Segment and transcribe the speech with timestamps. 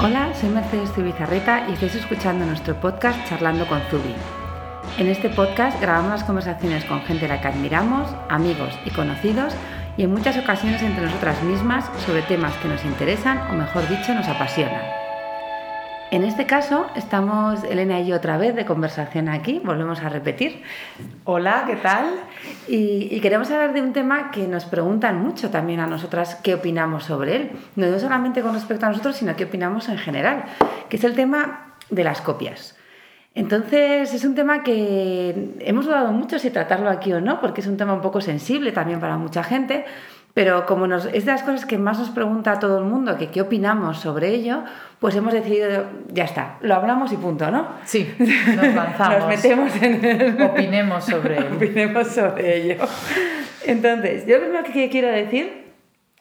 [0.00, 4.14] Hola, soy Mercedes Zubizarreta y estáis escuchando nuestro podcast Charlando con Zubi.
[4.96, 9.54] En este podcast grabamos las conversaciones con gente a la que admiramos, amigos y conocidos
[9.96, 14.14] y en muchas ocasiones entre nosotras mismas sobre temas que nos interesan o mejor dicho
[14.14, 14.97] nos apasionan.
[16.10, 20.62] En este caso estamos Elena y yo otra vez de conversación aquí, volvemos a repetir.
[21.24, 22.06] Hola, ¿qué tal?
[22.66, 27.04] Y, queremos hablar de un tema que nos preguntan mucho también a nosotras qué opinamos
[27.04, 27.50] sobre él.
[27.76, 30.44] No solamente con respecto a nosotros, sino qué opinamos en general,
[30.88, 32.74] que es el tema de las copias.
[33.34, 37.66] Entonces es un tema que hemos dudado mucho si tratarlo aquí o no, porque es
[37.66, 39.84] un tema un poco sensible también para mucha gente,
[40.38, 43.18] pero como nos, es de las cosas que más nos pregunta a todo el mundo,
[43.18, 44.62] que qué opinamos sobre ello,
[45.00, 47.66] pues hemos decidido, ya está, lo hablamos y punto, ¿no?
[47.84, 49.18] Sí, nos lanzamos.
[49.18, 50.40] nos metemos en el...
[50.50, 51.56] Opinemos sobre ello.
[51.56, 52.76] Opinemos sobre ello.
[53.66, 55.66] Entonces, yo lo primero que quiero decir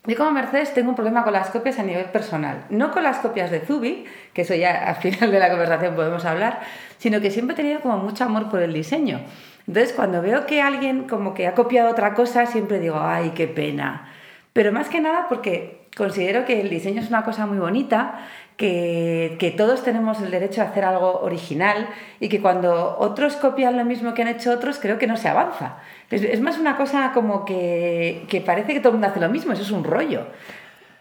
[0.08, 2.64] yo como Mercedes tengo un problema con las copias a nivel personal.
[2.72, 6.26] No con las copias de Zubi, que eso ya al final de la conversación podemos
[6.26, 6.62] hablar,
[6.98, 9.20] sino que siempre he tenido como mucho amor por el diseño.
[9.68, 13.50] Entonces, cuando veo que alguien como que ha copiado otra cosa, siempre digo, ay, qué
[13.50, 14.14] pena.
[14.58, 18.28] Pero más que nada porque considero que el diseño es una cosa muy bonita,
[18.58, 21.88] que, que, todos tenemos el derecho a hacer algo original
[22.20, 25.28] y que cuando otros copian lo mismo que han hecho otros, creo que no se
[25.28, 25.78] avanza.
[26.10, 29.30] Es, es más una cosa como que, que parece que todo el mundo hace lo
[29.30, 30.26] mismo, eso es un rollo.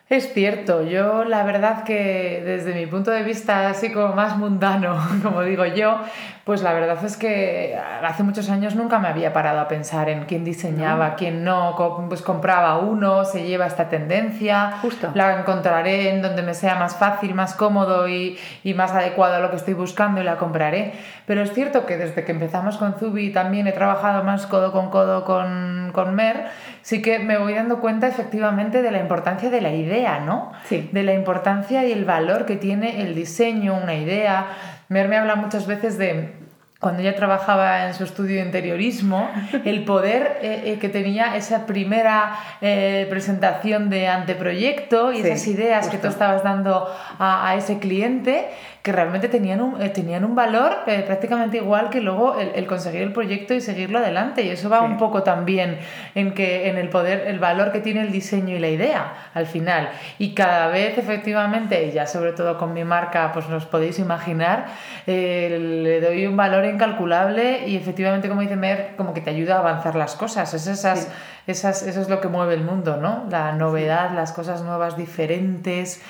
[0.08, 4.96] Es cierto, yo la verdad que desde mi punto de vista así como más mundano,
[5.24, 5.98] como digo yo,
[6.44, 10.26] pues la verdad es que hace muchos años nunca me había parado a pensar en
[10.26, 11.74] quién diseñaba, quién no,
[12.08, 15.10] pues compraba uno, se lleva esta tendencia, Justo.
[15.14, 19.40] la encontraré en donde me sea más fácil, más cómodo y, y, más adecuado a
[19.40, 20.92] lo que estoy buscando y la compraré.
[21.26, 24.88] Pero es cierto que desde que empezamos con Zubi también he trabajado más codo con
[24.90, 26.44] codo con, con Mer,
[26.82, 30.52] sí que me voy dando cuenta efectivamente de la importancia de la idea, ¿no?
[30.66, 30.88] Sí.
[30.92, 34.46] De la importancia y el valor que tiene el diseño, una idea.
[34.88, 36.46] Mer me habla muchas veces de
[36.78, 39.30] cuando ella trabajaba en su estudio de interiorismo,
[39.64, 45.46] el poder eh, eh, que tenía esa primera eh, presentación de anteproyecto y Sí, esas
[45.48, 46.86] ideas que tú estabas dando
[47.18, 48.50] a, a ese cliente
[48.86, 52.66] que realmente tenían un, eh, tenían un valor eh, prácticamente igual que luego el, el
[52.68, 54.42] conseguir el proyecto y seguirlo adelante.
[54.44, 54.84] Y eso va Sí.
[54.84, 55.78] un poco también
[56.14, 59.46] en, que, en el poder, el valor que tiene el diseño y la idea al
[59.46, 59.88] final.
[60.20, 64.66] Y cada vez efectivamente, y ya sobre todo con mi marca, pues nos podéis imaginar,
[65.08, 69.56] eh, le doy un valor incalculable y efectivamente, como dice Mer, como que te ayuda
[69.56, 70.54] a avanzar las cosas.
[70.54, 71.08] Es esas, Sí.
[71.48, 73.24] esas, eso es lo que mueve el mundo, ¿no?
[73.30, 76.00] La novedad, las cosas nuevas, diferentes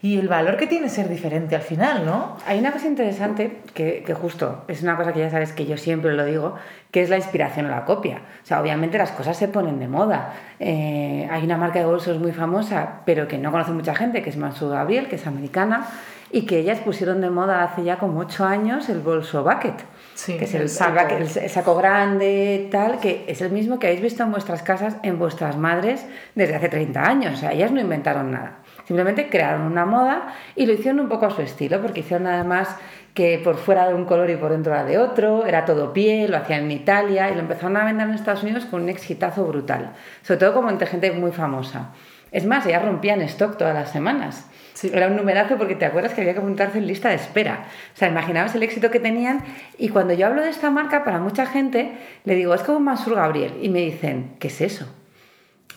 [0.00, 2.36] y el valor que tiene ser diferente al final, ¿no?
[2.46, 5.76] Hay una cosa interesante que, que justo es una cosa que ya sabes que yo
[5.76, 6.54] siempre lo digo,
[6.92, 8.18] que es la inspiración o la copia.
[8.42, 10.34] O sea, obviamente las cosas se ponen de moda.
[10.60, 14.30] Eh, hay una marca de bolsos muy famosa, pero que no conoce mucha gente, que
[14.30, 15.86] es Mansu Gabriel, que es americana,
[16.30, 19.74] y que ellas pusieron de moda hace ya como ocho años el bolso bucket.
[20.14, 20.98] Sí, que es el, el saco.
[21.00, 24.30] el bucket- el- el saco grande, tal, que es el mismo que habéis visto en
[24.30, 26.04] vuestras casas, en vuestras madres,
[26.34, 27.34] desde hace 30 años.
[27.34, 28.58] O sea, ellas no inventaron nada.
[28.88, 32.74] Simplemente crearon una moda y lo hicieron un poco a su estilo, porque hicieron además
[33.12, 36.30] que por fuera de un color y por dentro era de otro, era todo piel,
[36.30, 39.44] lo hacían en Italia y lo empezaron a vender en Estados Unidos con un exitazo
[39.44, 41.90] brutal, sobre todo como entre gente muy famosa.
[42.32, 44.48] Es más, ellas rompían stock todas las semanas.
[44.72, 44.90] Sí.
[44.90, 47.66] Era un numerazo porque te acuerdas que había que apuntarse en lista de espera.
[47.94, 49.44] O sea, imaginaos el éxito que tenían.
[49.76, 51.92] Y cuando yo hablo de esta marca, para mucha gente,
[52.24, 53.52] le digo, es como Mansur Gabriel.
[53.60, 54.88] Y me dicen, ¿qué es eso?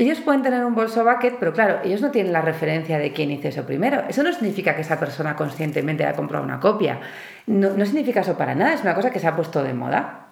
[0.02, 3.30] Ellos pueden tener un bolso bucket, pero claro, ellos no tienen la referencia de quién
[3.30, 4.02] hizo eso primero.
[4.10, 7.00] Eso no significa que esa persona conscientemente haya comprado una copia.
[7.46, 10.30] No, no significa eso para nada, es una cosa que se ha puesto de moda.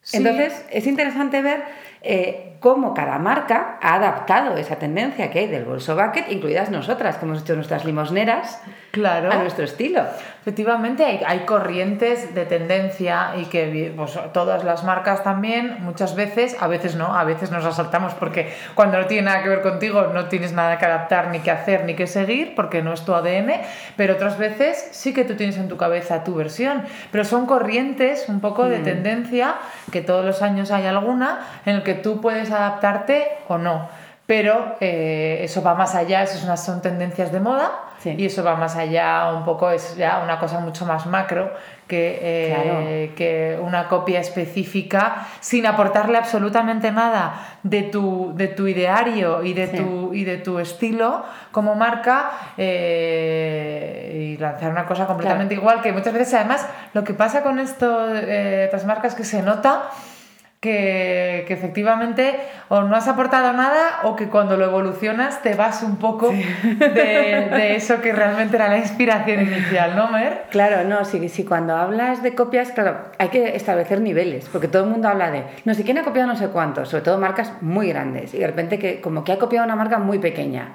[0.00, 0.18] Sí.
[0.18, 1.64] Entonces, es interesante ver
[2.02, 7.16] eh, cómo cada marca ha adaptado esa tendencia que hay del bolso bucket, incluidas nosotras,
[7.16, 8.60] que hemos hecho nuestras limosneras,
[8.90, 9.30] Claro.
[9.30, 10.02] a nuestro estilo.
[10.40, 16.56] Efectivamente, hay, hay corrientes de tendencia y que pues, todas las marcas también, muchas veces,
[16.60, 20.08] a veces no, a veces nos asaltamos porque cuando no tiene nada que ver contigo
[20.14, 23.14] no tienes nada que adaptar, ni que hacer, ni que seguir, porque no es tu
[23.14, 23.60] ADN,
[23.96, 28.28] pero otras veces sí que tú tienes en tu cabeza tu versión, pero son corrientes
[28.28, 28.68] un poco Mm.
[28.70, 29.54] de tendencia,
[29.92, 33.88] que todos los años hay alguna, en el que tú puedes adaptarte o no.
[34.26, 38.14] Pero eh, eso va más allá, eso es una- son tendencias de moda Sí.
[38.16, 41.50] y eso va más allá, un poco es ya una cosa mucho más macro
[41.88, 49.42] que, eh, que una copia específica sin aportarle absolutamente nada de tu, de tu ideario
[49.42, 49.76] y de, Sí.
[49.78, 55.92] tu, y de tu estilo como marca eh, y lanzar una cosa completamente igual que
[55.92, 59.84] muchas veces además lo que pasa con esto, estas marcas que se nota
[60.60, 62.34] que, que, efectivamente
[62.68, 67.48] o no has aportado nada o que cuando lo evolucionas te vas un poco de,
[67.50, 70.46] de, eso que realmente era la inspiración inicial, ¿no, Mer?
[70.50, 74.84] Claro, no, sí, sí, cuando hablas de copias, claro, hay que establecer niveles, porque todo
[74.84, 77.52] el mundo habla de no sé quién ha copiado no sé cuántos, sobre todo marcas
[77.60, 80.74] muy grandes, y de repente que como que ha copiado una marca muy pequeña.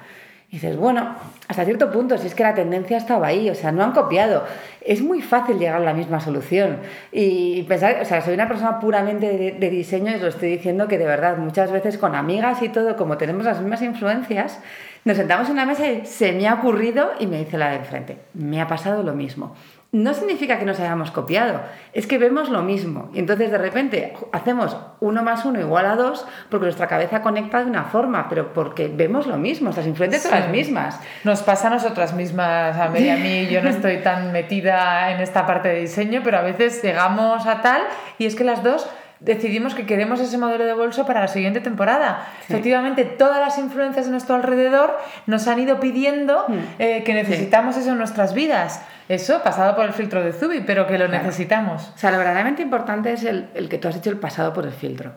[0.53, 1.15] Y dices, bueno,
[1.47, 4.43] hasta cierto punto, si es que la tendencia estaba ahí, o sea, no han copiado.
[4.85, 6.77] Es muy fácil llegar a la misma solución.
[7.11, 10.87] Y pensar, o sea, soy una persona puramente de, diseño y os lo estoy diciendo
[10.87, 14.59] que de verdad, muchas veces con amigas y todo, como tenemos las mismas influencias,
[15.05, 17.77] nos sentamos en una mesa y se me ha ocurrido y me dice la de
[17.77, 19.55] enfrente, me ha pasado lo mismo
[19.93, 21.61] no significa que nos hayamos copiado,
[21.93, 23.11] es que vemos lo mismo.
[23.13, 27.63] Y entonces de repente hacemos uno más uno igual a dos porque nuestra cabeza conecta
[27.63, 30.99] de una forma, pero porque vemos lo mismo, nuestras influencias son las mismas.
[31.23, 35.21] Nos pasa a nosotras mismas, a mí, a mí, yo no estoy tan metida en
[35.21, 37.83] esta parte de diseño, pero a veces llegamos a tal
[38.17, 38.89] y es que las dos
[39.23, 42.27] decidimos que queremos ese modelo de bolso para la siguiente temporada.
[42.47, 44.97] Efectivamente, todas las influencias de nuestro alrededor
[45.27, 46.53] nos han ido pidiendo mm.
[46.79, 48.81] eh, que necesitamos eso en nuestras vidas.
[49.09, 51.91] Eso pasado por el filtro de Zubi, pero que lo necesitamos.
[51.95, 54.65] O sea, lo verdaderamente importante es el, el, que tú has hecho el pasado por
[54.65, 55.13] el filtro.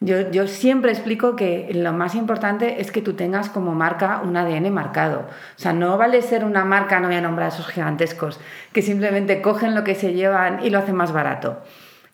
[0.00, 4.36] Yo, yo, siempre explico que lo más importante es que tú tengas como marca un
[4.36, 5.20] ADN marcado.
[5.20, 8.38] O sea, no vale ser una marca, no voy a nombrar a esos gigantescos,
[8.72, 11.62] que simplemente cogen lo que se llevan y lo hacen más barato.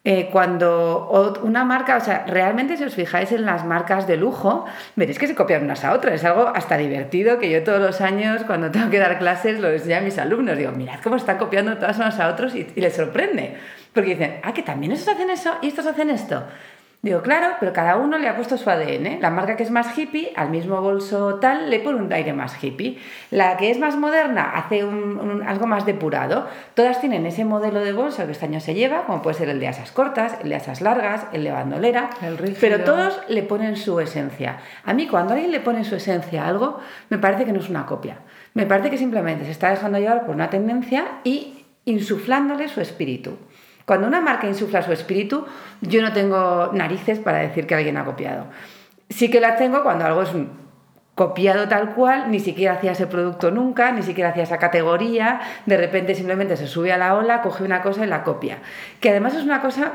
[0.06, 1.08] Eh, cuando
[1.42, 4.66] una marca, o sea, realmente si os fijáis en las marcas de lujo,
[4.96, 6.16] veréis que se copian unas a otras.
[6.16, 9.70] Es algo hasta divertido que yo todos los años, cuando tengo que dar clases, lo
[9.70, 10.58] enseño a mis alumnos.
[10.58, 13.56] Digo, mirad cómo están copiando todas unas a otros y, y les sorprende.
[13.94, 16.44] Porque dicen, ah, que también estos hacen eso y estos hacen esto.
[17.04, 19.20] Digo, claro, pero cada uno le ha puesto su ADN.
[19.20, 22.64] La marca que es más hippie, al mismo bolso tal, le pone un aire más
[22.64, 22.96] hippie.
[23.30, 26.48] La que es más moderna hace un, algo más depurado.
[26.72, 29.60] Todas tienen ese modelo de bolso que este año se lleva, como puede ser el
[29.60, 32.08] de asas cortas, el de asas largas, el de bandolera.
[32.22, 34.60] El pero todos le ponen su esencia.
[34.82, 36.80] A mí, cuando alguien le pone su esencia a algo,
[37.10, 38.20] me parece que no es una copia.
[38.54, 43.36] Me parece que simplemente se está dejando llevar por una tendencia y insuflándole su espíritu.
[43.84, 45.46] Cuando una marca insufla su espíritu,
[45.80, 48.46] yo no tengo narices para decir que alguien ha copiado.
[49.10, 50.30] Sí que las tengo cuando algo es
[51.14, 55.76] copiado tal cual, ni siquiera hacía ese producto nunca, ni siquiera hacía esa categoría, de
[55.76, 58.58] repente simplemente se sube a la ola, coge una cosa y la copia.
[59.00, 59.92] Que además es una cosa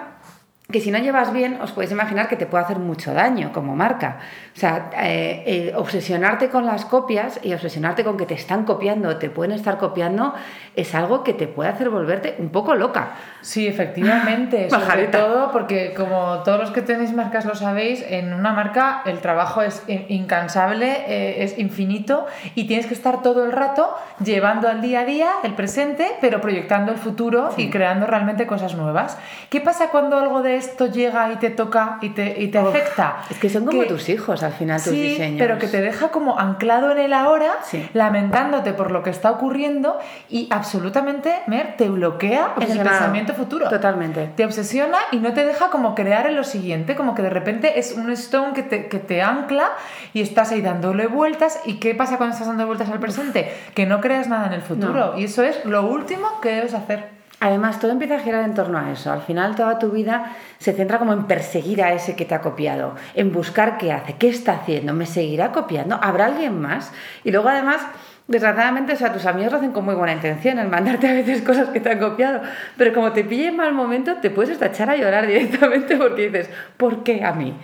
[0.72, 3.76] que si no llevas bien, os podéis imaginar que te puede hacer mucho daño como
[3.76, 4.20] marca.
[4.56, 9.18] O sea, eh, eh, obsesionarte con las copias y obsesionarte con que te están copiando,
[9.18, 10.36] te pueden estar copiando,
[10.76, 13.14] es algo que te puede hacer volverte un poco loca.
[13.42, 14.70] Sí, efectivamente.
[14.70, 19.22] sobre todo porque, como todos los que tenéis marcas lo sabéis, en una marca el
[19.22, 24.82] trabajo es incansable, eh, es infinito y tienes que estar todo el rato llevando al
[24.82, 29.18] día a día el presente, pero proyectando el futuro y creando realmente cosas nuevas.
[29.50, 33.24] ¿Qué pasa cuando algo de esto llega y te toca y te, y te afecta.
[33.30, 35.40] Es que son como tus hijos al final, tus sí, diseños.
[35.40, 37.58] Pero que te deja como anclado en el ahora,
[37.94, 39.98] lamentándote por lo que está ocurriendo
[40.30, 43.70] y absolutamente, Mer, te bloquea en el pensamiento futuro.
[43.70, 44.30] Totalmente.
[44.36, 47.80] Te obsesiona y no te deja como crear en lo siguiente, como que de repente
[47.80, 49.72] es un stone que te, que te ancla
[50.14, 51.60] y estás ahí dándole vueltas.
[51.66, 53.52] ¿Y qué pasa cuando estás dando vueltas al presente?
[53.74, 55.18] Que no creas nada en el futuro.
[55.18, 57.19] Y eso es lo último que debes hacer.
[57.42, 59.12] Además, todo empieza a girar en torno a eso.
[59.12, 62.42] Al final, toda tu vida se centra como en perseguir a ese que te ha
[62.42, 66.92] copiado, en buscar qué hace, qué está haciendo, me seguirá copiando, habrá alguien más.
[67.24, 67.82] Y luego, además,
[68.28, 71.42] desgraciadamente, o sea, tus amigos lo hacen con muy buena intención, en mandarte a veces
[71.42, 72.42] cosas que te han copiado,
[72.78, 76.30] pero como te pille en mal momento, te puedes hasta echar a llorar directamente porque
[76.30, 77.56] dices, ¿por qué a mí?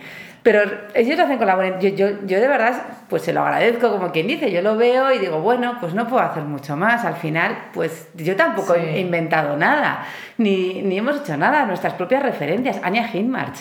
[0.46, 0.60] Pero
[0.94, 1.80] ellos lo hacen con la buena...
[1.80, 5.12] Yo, yo, yo de verdad, pues se lo agradezco como quien dice, yo lo veo
[5.12, 7.04] y digo, bueno, pues no puedo hacer mucho más.
[7.04, 10.06] Al final, pues yo tampoco he inventado nada,
[10.38, 12.78] ni, ni hemos hecho nada, nuestras propias referencias.
[12.84, 13.56] Anya Hinmarch.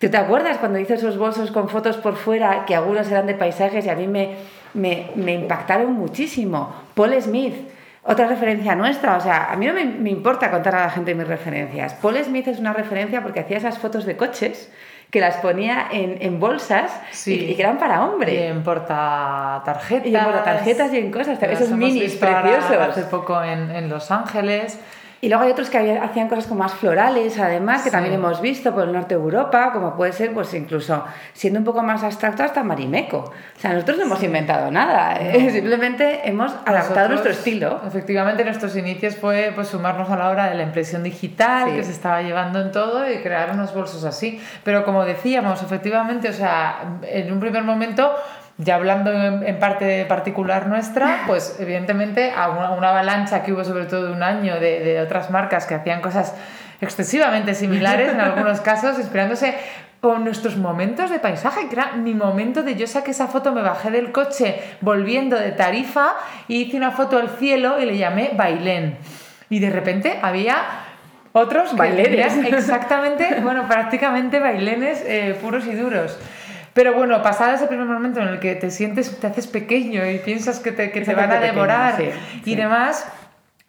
[0.00, 3.34] ¿Tú te acuerdas cuando hice esos bolsos con fotos por fuera, que algunos eran de
[3.34, 4.34] paisajes y a mí me,
[4.74, 6.74] me, me impactaron muchísimo?
[6.94, 7.54] Paul Smith,
[8.02, 11.14] otra referencia nuestra, o sea, a mí no me, me, importa contar a la gente
[11.14, 11.94] mis referencias.
[11.94, 14.68] Paul Smith es una referencia porque hacía esas fotos de coches
[15.14, 16.90] que las ponía en, en bolsas
[17.24, 18.34] y, que eran para hombre.
[18.34, 20.08] Y en portatarjetas.
[20.08, 21.40] Y en portatarjetas y en cosas.
[21.40, 22.72] Esos minis preciosos.
[22.72, 24.80] Hace poco en, en Los Ángeles.
[25.24, 28.74] Y luego hay otros que hacían cosas como más florales, además, que también hemos visto
[28.74, 31.02] por el norte de Europa, como puede ser, pues incluso
[31.32, 33.32] siendo un poco más abstracto, hasta Marimeco.
[33.56, 35.48] O sea, nosotros no hemos inventado nada, ¿eh?
[35.50, 37.80] simplemente hemos adaptado nuestro estilo.
[37.86, 41.92] Efectivamente, nuestros inicios fue pues, sumarnos a la hora de la impresión digital que se
[41.92, 44.38] estaba llevando en todo y crear unos bolsos así.
[44.62, 48.14] Pero como decíamos, efectivamente, o sea, en un primer momento
[48.58, 54.06] ya hablando en, parte particular nuestra, pues evidentemente a una, avalancha que hubo sobre todo
[54.06, 56.34] de un año de, de, otras marcas que hacían cosas
[56.80, 59.54] excesivamente similares en algunos casos, inspirándose
[60.04, 63.62] con nuestros momentos de paisaje, que era mi momento de yo saqué esa foto, me
[63.62, 66.14] bajé del coche volviendo de Tarifa
[66.46, 68.98] y hice una foto al cielo y le llamé Bailén.
[69.48, 70.56] Y de repente había
[71.32, 72.36] otros bailenes.
[72.36, 76.18] Exactamente, bueno, prácticamente bailenes eh, puros y duros.
[76.74, 80.18] Pero bueno, pasado ese primer momento en el que te sientes, te haces pequeño y
[80.18, 81.94] piensas que te, que te van a devorar
[82.44, 83.06] y demás,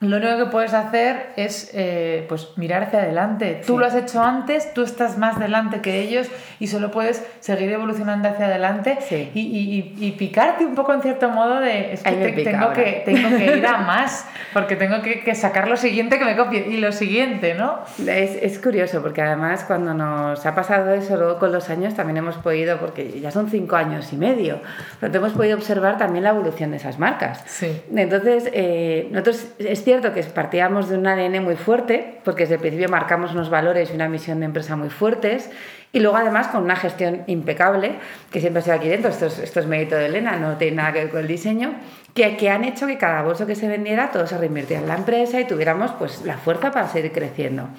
[0.10, 3.62] lo único que puedes hacer es eh, pues mirar hacia adelante.
[3.66, 6.28] Tú lo has hecho antes, tú estás más delante que ellos
[6.60, 8.98] y solo puedes seguir evolucionando hacia adelante
[9.34, 12.12] y, y, y, picarte un poco en cierto modo de es que,
[12.44, 16.26] tengo, que tengo que ir a más porque tengo que, que, sacar lo siguiente que
[16.26, 17.80] me copie y lo siguiente, ¿no?
[18.00, 22.18] Es, es, curioso porque además cuando nos ha pasado eso luego con los años también
[22.18, 24.60] hemos podido, porque ya son cinco años y medio,
[25.00, 27.44] pero hemos podido observar también la evolución de esas marcas.
[27.46, 27.82] Sí.
[27.96, 29.48] Entonces, eh, nosotros
[29.86, 33.92] cierto que partíamos de un ADN muy fuerte, porque desde el principio marcamos unos valores
[33.92, 35.50] y una misión de empresa muy fuertes,
[35.92, 37.94] y luego además con una gestión impecable,
[38.32, 40.78] que siempre ha sido aquí dentro, esto es, esto es mérito de Elena, no tiene
[40.78, 41.74] nada que ver con el diseño,
[42.14, 44.96] que, que, han hecho que cada bolso que se vendiera todo se reinvirtiera en la
[44.96, 47.70] empresa y tuviéramos pues la fuerza para seguir creciendo.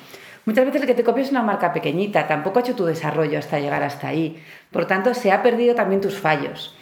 [0.45, 3.39] Muchas veces el que te copias es una marca pequeñita, tampoco ha hecho tu desarrollo
[3.39, 4.41] hasta llegar hasta ahí.
[4.71, 6.76] Por tanto, se ha perdido también tus fallos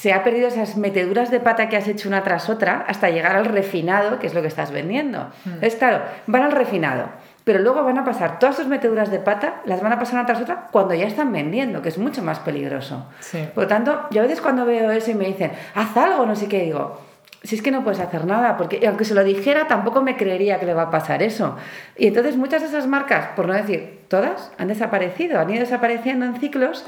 [0.00, 3.36] se ha perdido esas meteduras de pata que has hecho una tras otra hasta llegar
[3.36, 5.28] al refinado, que es lo que estás vendiendo.
[5.44, 5.62] Mm.
[5.62, 7.10] Es claro, van al refinado,
[7.44, 10.24] pero luego van a pasar todas sus meteduras de pata, las van a pasar una
[10.24, 13.08] tras otra cuando ya están vendiendo, que es mucho más peligroso.
[13.54, 16.34] Por lo tanto, yo a veces cuando veo eso y me dicen, haz algo, no
[16.34, 16.98] sé qué, digo,
[17.42, 20.58] si es que no puedes hacer nada, porque aunque se lo dijera, tampoco me creería
[20.58, 21.58] que le va a pasar eso.
[21.98, 26.26] Y entonces muchas de esas marcas, por no decir todas, han desaparecido, han ido desapareciendo
[26.26, 26.84] en ciclos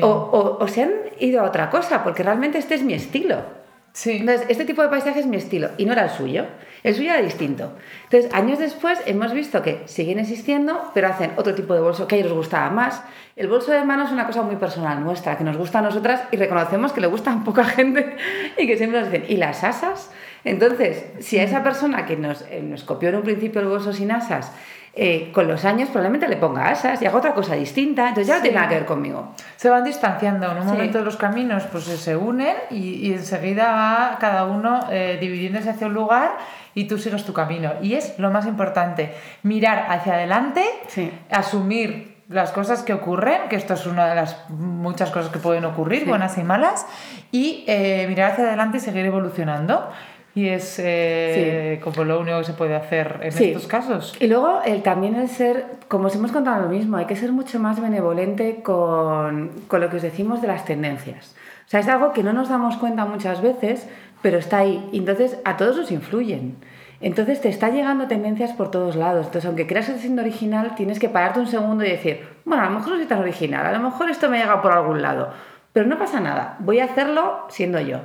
[0.00, 3.42] o, o, se han ido a otra cosa, porque realmente este es mi estilo.
[3.92, 4.18] Sí.
[4.20, 6.46] Entonces, este tipo de paisaje es mi estilo y no era el suyo.
[6.84, 7.72] El suyo era distinto.
[8.04, 12.14] Entonces, años después hemos visto que siguen existiendo, pero hacen otro tipo de bolso que
[12.14, 13.02] a ellos les gustaba más.
[13.34, 16.22] El bolso de mano es una cosa muy personal nuestra, que nos gusta a nosotras
[16.30, 18.16] y reconocemos que le gusta a poca gente
[18.56, 20.12] y que siempre nos dicen, ¿y las asas?
[20.44, 23.92] Entonces, si a esa persona que nos, eh, nos copió en un principio el bolso
[23.92, 24.52] sin asas,
[24.92, 28.36] eh, con los años probablemente le ponga asas y haga otra cosa distinta, entonces ya
[28.36, 29.34] no tiene nada que ver conmigo.
[29.56, 34.18] Se van distanciando, en un momento los caminos pues se unen y, y enseguida va
[34.18, 36.32] cada uno eh, dividiéndose hacia un lugar
[36.74, 37.74] y tú sigues tu camino.
[37.80, 40.64] Y es lo más importante, mirar hacia adelante,
[41.30, 45.64] asumir las cosas que ocurren, que esto es una de las muchas cosas que pueden
[45.64, 46.86] ocurrir, buenas y malas,
[47.32, 49.90] y eh, mirar hacia adelante y seguir evolucionando.
[50.34, 54.14] Y es eh, como lo único que se puede hacer en estos casos.
[54.20, 57.32] Y luego el, también el ser, como os hemos contado lo mismo, hay que ser
[57.32, 61.34] mucho más benevolente con, con lo que os decimos de las tendencias.
[61.66, 63.88] O sea, es algo que no nos damos cuenta muchas veces,
[64.22, 64.88] pero está ahí.
[64.92, 66.56] Entonces, a todos nos influyen.
[67.00, 69.26] Entonces, te está llegando tendencias por todos lados.
[69.26, 72.66] Entonces, aunque creas que siendo original, tienes que pararte un segundo y decir, bueno, a
[72.66, 75.30] lo mejor no soy tan original, a lo mejor esto me llega por algún lado.
[75.72, 78.00] Pero no pasa nada, voy a hacerlo siendo yo.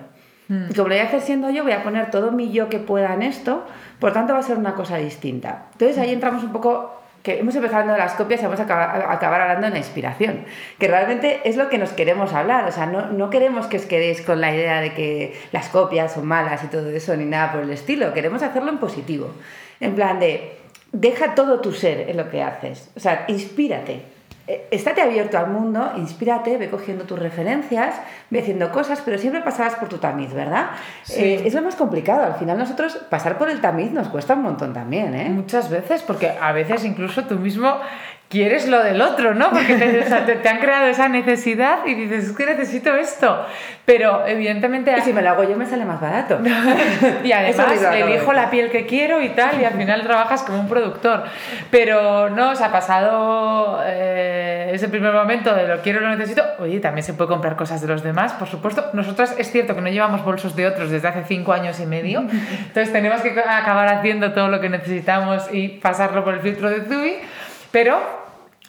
[0.47, 0.65] Mm.
[0.69, 2.79] Y como lo voy a hacer siendo yo, voy a poner todo mi yo que
[2.79, 3.65] pueda en esto,
[3.99, 5.65] por tanto va a ser una cosa distinta.
[5.73, 8.63] Entonces ahí entramos un poco que hemos empezado hablando de las copias y vamos a
[8.63, 10.45] acabar, hablando de la inspiración,
[10.77, 13.85] que realmente es lo que nos queremos hablar, o sea, no, no, queremos que os
[13.87, 17.51] quedéis con la idea de que las copias son malas y todo eso, ni nada
[17.51, 19.31] por el estilo, queremos hacerlo en positivo,
[19.79, 20.59] en plan de,
[20.91, 24.03] deja todo tu ser en lo que haces, o sea, inspírate,
[24.47, 27.95] estate abierto al mundo, inspírate, ve cogiendo tus referencias,
[28.29, 30.69] ve haciendo cosas, pero siempre pasabas por tu tamiz, ¿verdad?
[31.03, 31.23] Sí.
[31.23, 32.23] Eh, es lo más complicado.
[32.23, 35.29] Al final nosotros pasar por el tamiz nos cuesta un montón también, ¿eh?
[35.29, 37.79] Muchas veces, porque a veces incluso tú mismo
[38.29, 39.49] quieres lo del otro, ¿no?
[39.49, 43.45] Porque te, han creado esa necesidad y dices, es que necesito esto.
[43.85, 44.93] Pero evidentemente...
[44.97, 46.39] Y si me lo hago yo me sale más barato.
[47.23, 50.67] y además elijo la piel que quiero y tal, y al final trabajas como un
[50.67, 51.23] productor.
[51.69, 56.43] Pero no, os ha pasado eh, ese primer momento de lo quiero, lo necesito.
[56.59, 58.89] Oye, también se puede comprar cosas de los demás, por supuesto.
[58.93, 62.19] Nosotras es cierto que no llevamos bolsos de otros desde hace cinco años y medio.
[62.67, 66.81] Entonces tenemos que acabar haciendo todo lo que necesitamos y pasarlo por el filtro de
[66.81, 67.17] Zui.
[67.71, 68.25] Pero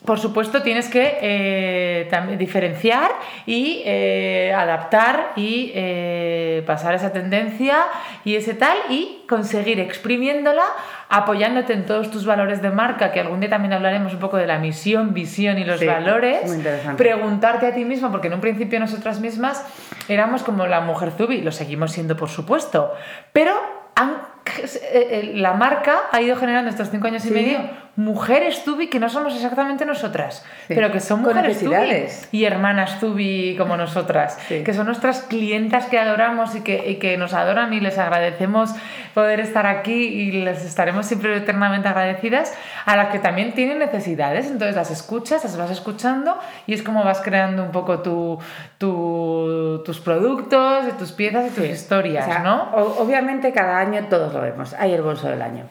[0.07, 3.11] por supuesto, tienes que eh, diferenciar
[3.45, 7.79] y eh, adaptar y eh, pasar esa tendencia
[8.25, 10.63] y ese tal y conseguir exprimiéndola,
[11.09, 14.47] apoyándote en todos tus valores de marca, que algún día también hablaremos un poco de
[14.47, 16.57] la misión, visión y los valores.
[16.97, 19.67] Preguntarte a ti mismo, porque en un principio nosotras mismas
[20.09, 22.95] éramos como la mujer Zubi, lo seguimos siendo por supuesto,
[23.33, 23.53] pero
[23.97, 24.19] han,
[25.35, 29.35] la marca ha ido generando estos cinco años y medio mujeres Tubi que no somos
[29.35, 30.75] exactamente nosotras, Sí.
[30.75, 34.63] pero que son mujeres Tubi y hermanas Tubi como nosotras, Sí.
[34.65, 38.75] que son nuestras clientas que adoramos y que, y que nos adoran y les agradecemos
[39.15, 42.53] poder estar aquí y les estaremos siempre eternamente agradecidas,
[42.85, 47.03] a las que también tienen necesidades, entonces las escuchas, las vas escuchando y es como
[47.03, 48.39] vas creando un poco tu,
[48.79, 52.71] tu- tus productos, tus piezas y tus historias, O sea, ¿no?
[52.75, 55.65] obviamente cada año todos lo vemos, hay el bolso del año.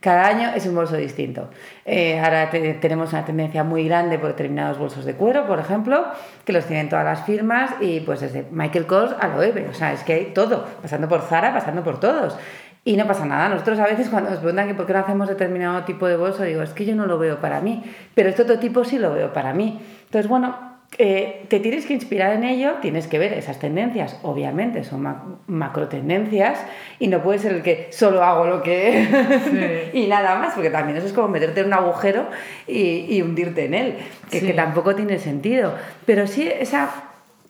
[0.00, 1.50] Cada año es un bolso distinto.
[1.84, 6.06] Eh, ahora te- tenemos una tendencia muy grande por determinados bolsos de cuero, por ejemplo,
[6.46, 9.68] que los tienen todas las firmas y pues desde Michael Kors a Loewe.
[9.68, 12.38] O sea, es que hay todo, pasando por Zara, pasando por todos.
[12.82, 13.50] Y no pasa nada.
[13.50, 16.44] Nosotros a veces cuando nos preguntan que por qué no hacemos determinado tipo de bolso,
[16.44, 17.82] digo, es que yo no lo veo para mí,
[18.14, 19.82] pero este otro tipo sí lo veo para mí.
[20.06, 24.82] Entonces, bueno, eh, te tienes que inspirar en ello, tienes que ver esas tendencias, obviamente
[24.84, 26.58] son ma- macro tendencias
[26.98, 30.98] y no puede ser el que solo hago lo que y nada más, porque también
[30.98, 32.26] eso es como meterte en un agujero
[32.66, 33.94] y, y hundirte en él,
[34.30, 34.46] que, Sí.
[34.46, 35.74] que tampoco tiene sentido.
[36.06, 36.90] Pero sí esa,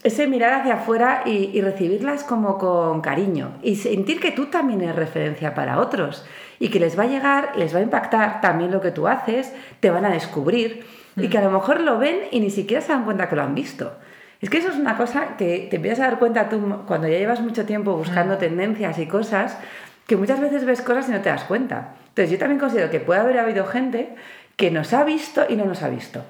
[0.04, 4.82] ese mirar hacia afuera y, y recibirlas como con cariño y sentir que tú también
[4.82, 6.25] eres referencia para otros
[6.59, 9.52] y que les va a llegar, les va a impactar también lo que tú haces,
[9.80, 10.85] te van a descubrir
[11.17, 13.43] y que a lo mejor lo ven y ni siquiera se dan cuenta que lo
[13.43, 13.93] han visto.
[14.40, 17.19] Es que eso es una cosa que te empiezas a dar cuenta tú cuando ya
[17.19, 19.59] llevas mucho tiempo buscando tendencias y cosas,
[20.07, 21.95] que muchas veces ves cosas y no te das cuenta.
[22.09, 24.14] Entonces yo también considero que puede haber habido gente
[24.57, 26.23] que nos ha visto y no nos ha visto.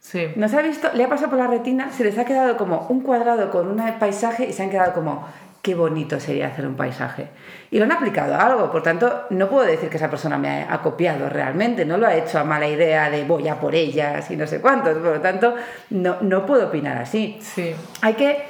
[0.00, 0.28] Sí.
[0.36, 3.00] Nos ha visto, le ha pasado por la retina, se les ha quedado como un
[3.00, 5.26] cuadrado con un paisaje y se han quedado como,
[5.66, 7.26] qué bonito sería hacer un paisaje.
[7.72, 10.62] Y lo han aplicado a algo, por tanto, no puedo decir que esa persona me
[10.62, 14.30] ha, copiado realmente, no lo ha hecho a mala idea de voy a por ellas
[14.30, 15.56] y no sé cuántos, por lo tanto,
[15.90, 17.40] no, no puedo opinar así.
[17.40, 17.74] Sí.
[18.00, 18.44] Hay que,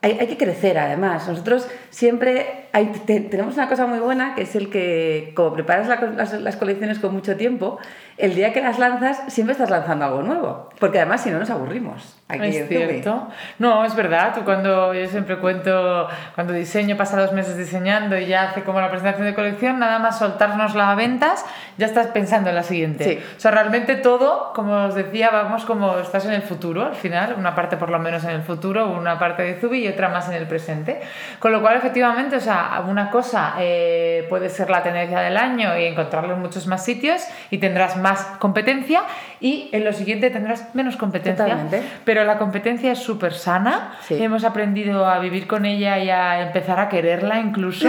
[0.00, 1.28] hay, hay que crecer además.
[1.28, 1.68] Nosotros
[1.98, 5.94] siempre hay- te- tenemos una cosa muy buena que es el que, como preparas la
[6.16, 7.78] las, las colecciones con mucho tiempo,
[8.16, 10.70] el día que las lanzas siempre estás lanzando algo nuevo.
[10.80, 12.16] Porque además si no nos aburrimos.
[12.28, 13.28] Aquí es cierto.
[13.58, 14.32] No, es verdad.
[14.34, 18.80] Tú cuando yo siempre cuento, cuando diseño, pasa dos meses diseñando y ya hace como
[18.80, 21.44] la presentación de colección, nada más soltarnos las ventas,
[21.76, 23.04] ya estás pensando en la siguiente.
[23.04, 23.18] Sí.
[23.36, 27.34] O sea, realmente todo, como os decía, vamos como estás en el futuro al final,
[27.38, 30.28] una parte por lo menos en el futuro, una parte de Zubi y otra más
[30.28, 31.00] en el presente.
[31.40, 35.76] Con lo cual, efectivamente, o sea, una cosa eh, puede ser la tendencia del año
[35.78, 39.02] y encontrarlo en muchos más sitios y tendrás más competencia
[39.40, 41.44] y en lo siguiente tendrás menos competencia.
[41.44, 41.82] Totalmente.
[42.04, 43.92] Pero la competencia es súper sana.
[44.02, 44.22] Sí.
[44.22, 47.88] Hemos aprendido a vivir con ella y a empezar a quererla incluso.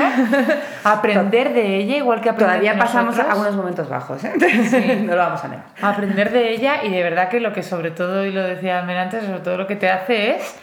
[0.83, 5.01] a aprender de ella igual que aprender Todavía de pasamos algunos momentos bajos, ¿eh?
[5.05, 5.65] no lo vamos a negar.
[5.81, 9.23] Aprender de ella y de verdad que lo que sobre todo, y lo decía antes,
[9.25, 10.59] sobre todo lo que te hace es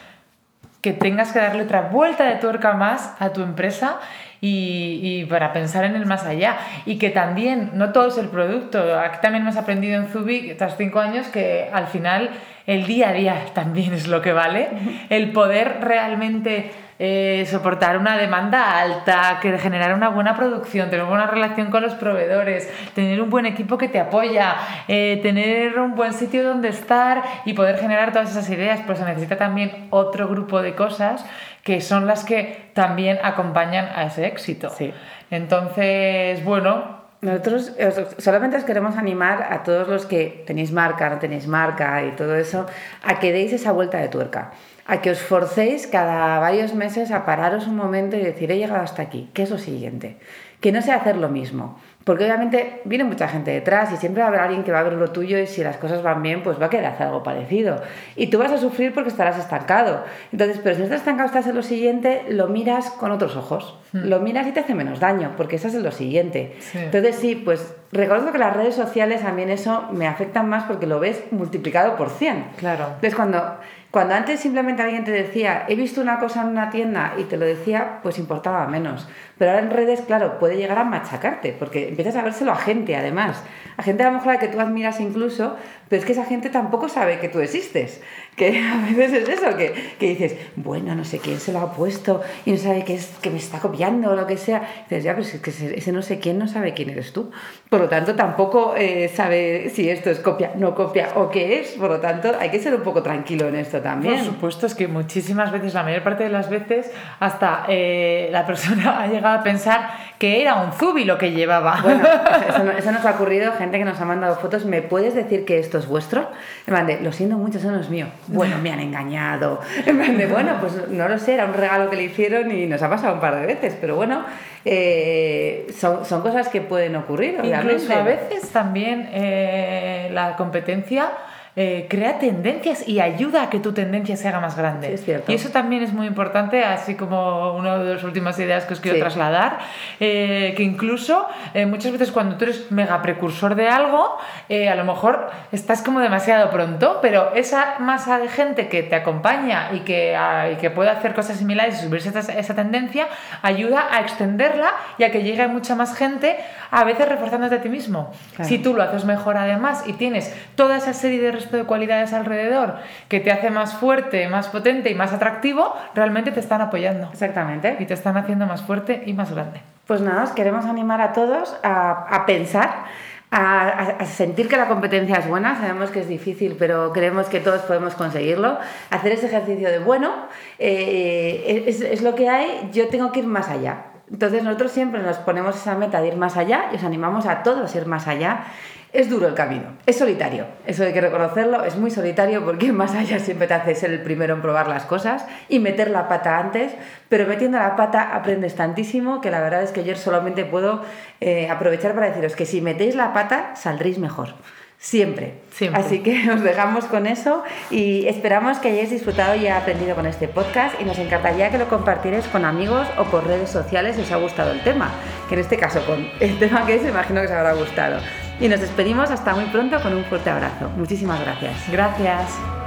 [0.82, 4.00] que tengas que darle otra vuelta de tuerca más a tu empresa
[4.40, 6.58] y, y para pensar en el más allá.
[6.84, 8.98] Y que también, no todo es el producto.
[8.98, 12.30] Aquí también hemos aprendido en Zubi, tras cinco años, que al final
[12.66, 14.68] el día a día también es lo que vale.
[15.08, 21.10] El poder realmente eh, soportar una demanda alta, que generar una buena producción, tener una
[21.10, 24.56] buena relación con los proveedores, tener un buen equipo que te apoya,
[24.88, 29.04] eh, tener un buen sitio donde estar y poder generar todas esas ideas, pues se
[29.04, 31.24] necesita también otro grupo de cosas
[31.62, 34.70] que son las que también acompañan a ese éxito.
[34.70, 34.92] Sí.
[35.30, 41.18] Entonces, bueno, Nosotros os- solamente os queremos animar a todos los que tenéis marca, no
[41.22, 42.66] tenéis marca y todo eso,
[43.00, 44.50] a que deis esa vuelta de tuerca,
[44.90, 48.82] a que os forcéis cada varios meses a pararos un momento y decir, he llegado
[48.82, 50.18] hasta aquí, ¿qué es lo siguiente?
[50.60, 54.26] Que no sea hacer lo mismo, porque obviamente viene mucha gente detrás y siempre va
[54.26, 56.42] a haber alguien que va a ver lo tuyo y si las cosas van bien,
[56.42, 57.80] pues va a querer hacer algo parecido.
[58.16, 60.04] Y tú vas a sufrir porque estarás estancado.
[60.32, 63.78] Entonces, pero si estás estancado, estás en lo siguiente, lo miras con otros ojos.
[63.92, 66.56] Lo miras y te hace menos daño, porque estás en lo siguiente.
[66.60, 66.78] Sí.
[66.78, 70.64] Entonces, sí, pues reconozco que las redes sociales a mí en eso me afectan más
[70.64, 72.46] porque lo ves multiplicado por 100.
[72.56, 72.86] Claro.
[72.86, 73.58] Entonces, cuando,
[73.92, 77.36] cuando antes simplemente alguien te decía, he visto una cosa en una tienda y te
[77.36, 79.06] lo decía, pues importaba menos.
[79.36, 82.96] Pero ahora en redes, claro, puede llegar a machacarte, porque empiezas a vérselo a gente,
[82.96, 83.44] además.
[83.76, 85.58] A gente a lo mejor a la que tú admiras incluso,
[85.92, 88.00] pero es que esa gente tampoco sabe que tú existes.
[88.34, 91.74] Que a veces es eso, que, que dices, bueno, no sé quién se lo ha
[91.74, 94.62] puesto y no sabe que, es, que me está copiando o lo que sea.
[94.62, 97.12] Y dices, ya, pero es que ese, ese no sé quién no sabe quién eres
[97.12, 97.30] tú.
[97.68, 101.72] Por lo tanto, tampoco eh, sabe si esto es copia, no copia o qué es.
[101.72, 104.16] Por lo tanto, hay que ser un poco tranquilo en esto también.
[104.16, 108.46] Por supuesto, es que muchísimas veces, la mayor parte de las veces, hasta eh, la
[108.46, 111.80] persona ha llegado a pensar que era un zubi lo que llevaba.
[111.82, 112.02] Bueno,
[112.48, 114.64] eso, eso, nos ha ocurrido, gente que nos ha mandado fotos.
[114.64, 116.28] ¿Me puedes decir que esto es vuestro?
[116.66, 118.06] En lo siento mucho, eso no es mío.
[118.28, 119.60] Bueno, me han engañado.
[119.86, 122.88] En bueno, pues no lo sé, era un regalo que le hicieron y nos ha
[122.88, 124.24] pasado un par de veces, pero bueno,
[124.64, 127.40] eh, son, son, cosas que pueden ocurrir.
[127.42, 131.10] Incluso a veces también eh, la competencia
[131.54, 134.94] eh, crea tendencias y ayuda a que tu tendencia se haga más grande.
[134.94, 135.30] es cierto.
[135.30, 138.80] Y eso también es muy importante, así como una de las últimas ideas que os
[138.80, 139.58] quiero trasladar,
[140.00, 144.16] eh, que incluso eh, muchas veces cuando tú eres mega precursor de algo,
[144.48, 149.70] a lo mejor estás como demasiado pronto, pero esa masa de gente que te acompaña
[149.72, 150.16] y que,
[150.52, 153.08] y que puede hacer cosas similares y subirse esa, esa tendencia,
[153.42, 156.36] ayuda a extenderla y a que llegue mucha más gente,
[156.70, 158.12] a veces reforzándote a ti mismo.
[158.42, 162.76] Si tú lo haces mejor además y tienes toda esa serie de de cualidades alrededor
[163.08, 167.08] que te hace más fuerte, más potente y más atractivo, realmente te están apoyando.
[167.12, 167.76] Exactamente.
[167.78, 169.60] Y te están haciendo más fuerte y más grande.
[169.86, 172.84] Pues nada, os queremos animar a todos a, pensar.
[173.30, 177.62] A, sentir que la competencia es buena, sabemos que es difícil, pero creemos que todos
[177.62, 178.58] podemos conseguirlo.
[178.90, 180.12] Hacer ese ejercicio de, bueno,
[180.58, 183.91] eh, es, es lo que hay, yo tengo que ir más allá.
[184.12, 187.42] Entonces nosotros siempre nos ponemos esa meta de ir más allá y os animamos a
[187.42, 188.44] todos a ir más allá
[188.92, 192.94] es duro el camino, es solitario, eso hay que reconocerlo, es muy solitario porque más
[192.94, 196.38] allá siempre te hace ser el primero en probar las cosas y meter la pata
[196.38, 196.72] antes,
[197.08, 200.82] pero metiendo la pata aprendes tantísimo que la verdad es que yo solamente puedo
[201.20, 204.34] eh, aprovechar para deciros que si metéis la pata saldréis mejor.
[204.82, 205.34] Siempre.
[205.52, 205.80] Siempre.
[205.80, 210.26] Así que os dejamos con eso y esperamos que hayáis disfrutado y aprendido con este
[210.26, 214.10] podcast y nos encantaría que lo compartierais con amigos o por redes sociales si os
[214.10, 214.90] ha gustado el tema,
[215.28, 218.00] que en este caso con el tema que es, imagino que os habrá gustado.
[218.40, 220.68] Y nos despedimos hasta muy pronto con un fuerte abrazo.
[220.70, 221.70] Muchísimas gracias.
[221.70, 222.61] Gracias.